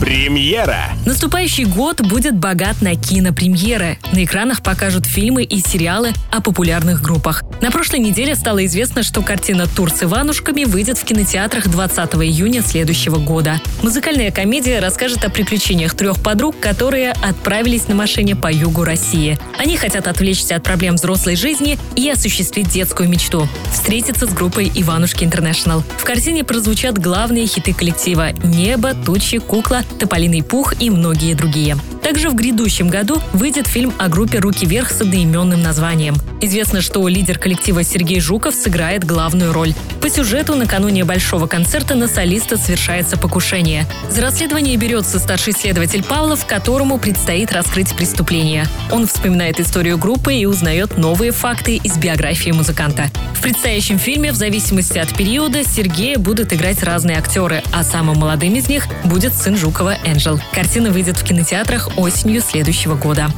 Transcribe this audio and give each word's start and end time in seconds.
Премьера. 0.00 0.92
Наступающий 1.04 1.66
год 1.66 2.00
будет 2.00 2.34
богат 2.34 2.80
на 2.80 2.94
кинопремьеры. 2.96 3.98
На 4.12 4.24
экранах 4.24 4.62
покажут 4.62 5.04
фильмы 5.04 5.44
и 5.44 5.60
сериалы 5.60 6.12
о 6.32 6.40
популярных 6.40 7.02
группах. 7.02 7.44
На 7.60 7.70
прошлой 7.70 7.98
неделе 7.98 8.34
стало 8.34 8.64
известно, 8.64 9.02
что 9.02 9.20
картина 9.20 9.66
«Тур 9.66 9.90
с 9.90 10.02
Иванушками» 10.02 10.64
выйдет 10.64 10.96
в 10.96 11.04
кинотеатрах 11.04 11.68
20 11.68 12.14
июня 12.14 12.62
следующего 12.62 13.16
года. 13.16 13.60
Музыкальная 13.82 14.30
комедия 14.30 14.80
расскажет 14.80 15.24
о 15.26 15.30
приключениях 15.30 15.94
трех 15.94 16.22
подруг, 16.22 16.58
которые 16.58 17.10
отправились 17.10 17.86
на 17.86 17.94
машине 17.94 18.34
по 18.34 18.50
югу 18.50 18.84
России. 18.84 19.38
Они 19.58 19.76
хотят 19.76 20.06
отвлечься 20.06 20.56
от 20.56 20.62
проблем 20.62 20.94
взрослой 20.94 21.36
жизни 21.36 21.78
и 21.96 22.08
осуществить 22.08 22.70
детскую 22.70 23.10
мечту– 23.10 23.46
встретиться 23.72 24.26
с 24.26 24.30
группой 24.30 24.72
«Иванушки 24.74 25.24
Интернешнл». 25.24 25.82
В 25.98 26.04
картине 26.04 26.44
прозвучат 26.44 26.96
главные 26.98 27.46
хиты 27.46 27.74
коллектива 27.74 28.32
«Небо», 28.42 28.94
«Тучи», 28.94 29.38
«Кукла», 29.38 29.82
«Тополиный 29.98 30.42
пух» 30.42 30.80
и 30.80 30.88
многие 30.88 31.34
другие. 31.34 31.76
Также 32.10 32.28
в 32.28 32.34
грядущем 32.34 32.88
году 32.88 33.22
выйдет 33.32 33.68
фильм 33.68 33.94
о 33.96 34.08
группе 34.08 34.40
«Руки 34.40 34.66
вверх» 34.66 34.90
с 34.90 35.00
одноименным 35.00 35.62
названием. 35.62 36.16
Известно, 36.40 36.80
что 36.80 37.06
лидер 37.06 37.38
коллектива 37.38 37.84
Сергей 37.84 38.18
Жуков 38.18 38.56
сыграет 38.56 39.04
главную 39.04 39.52
роль. 39.52 39.74
По 40.00 40.10
сюжету 40.10 40.56
накануне 40.56 41.04
большого 41.04 41.46
концерта 41.46 41.94
на 41.94 42.08
солиста 42.08 42.56
совершается 42.56 43.16
покушение. 43.16 43.86
За 44.10 44.22
расследование 44.22 44.76
берется 44.76 45.20
старший 45.20 45.52
следователь 45.52 46.02
Павлов, 46.02 46.46
которому 46.46 46.98
предстоит 46.98 47.52
раскрыть 47.52 47.94
преступление. 47.94 48.66
Он 48.90 49.06
вспоминает 49.06 49.60
историю 49.60 49.96
группы 49.96 50.34
и 50.34 50.46
узнает 50.46 50.98
новые 50.98 51.30
факты 51.30 51.76
из 51.76 51.96
биографии 51.96 52.50
музыканта. 52.50 53.08
В 53.40 53.42
предстоящем 53.42 53.98
фильме, 53.98 54.32
в 54.32 54.34
зависимости 54.34 54.98
от 54.98 55.16
периода, 55.16 55.64
Сергея 55.64 56.18
будут 56.18 56.52
играть 56.52 56.82
разные 56.82 57.16
актеры, 57.16 57.62
а 57.72 57.82
самым 57.82 58.18
молодым 58.18 58.54
из 58.56 58.68
них 58.68 58.86
будет 59.04 59.32
сын 59.32 59.56
Жукова 59.56 59.96
Энджел. 60.04 60.38
Картина 60.52 60.90
выйдет 60.90 61.16
в 61.16 61.24
кинотеатрах 61.24 61.88
осенью 61.96 62.42
следующего 62.42 62.96
года. 62.96 63.30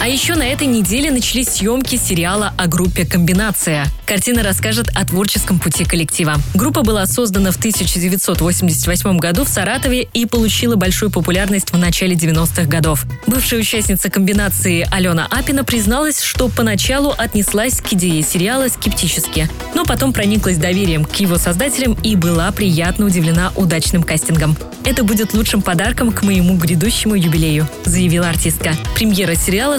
А 0.00 0.08
еще 0.08 0.34
на 0.34 0.44
этой 0.44 0.66
неделе 0.66 1.10
начались 1.10 1.48
съемки 1.48 1.96
сериала 1.96 2.54
о 2.56 2.66
группе 2.68 3.04
«Комбинация». 3.04 3.84
Картина 4.06 4.42
расскажет 4.42 4.88
о 4.94 5.04
творческом 5.04 5.58
пути 5.58 5.84
коллектива. 5.84 6.36
Группа 6.54 6.80
была 6.82 7.04
создана 7.04 7.50
в 7.50 7.58
1988 7.58 9.18
году 9.18 9.44
в 9.44 9.48
Саратове 9.48 10.08
и 10.14 10.24
получила 10.24 10.76
большую 10.76 11.10
популярность 11.10 11.72
в 11.72 11.76
начале 11.76 12.14
90-х 12.14 12.64
годов. 12.64 13.04
Бывшая 13.26 13.60
участница 13.60 14.08
комбинации 14.08 14.88
Алена 14.90 15.26
Апина 15.30 15.64
призналась, 15.64 16.22
что 16.22 16.48
поначалу 16.48 17.14
отнеслась 17.16 17.82
к 17.82 17.92
идее 17.92 18.22
сериала 18.22 18.68
скептически, 18.68 19.50
но 19.74 19.84
потом 19.84 20.14
прониклась 20.14 20.56
доверием 20.56 21.04
к 21.04 21.14
его 21.16 21.36
создателям 21.36 21.92
и 22.02 22.16
была 22.16 22.50
приятно 22.52 23.04
удивлена 23.04 23.52
удачным 23.54 24.02
кастингом. 24.02 24.56
«Это 24.82 25.04
будет 25.04 25.34
лучшим 25.34 25.60
подарком 25.60 26.10
к 26.10 26.22
моему 26.22 26.56
грядущему 26.56 27.14
юбилею», 27.14 27.68
заявила 27.84 28.30
артистка. 28.30 28.74
Премьера 28.94 29.34
сериала 29.34 29.78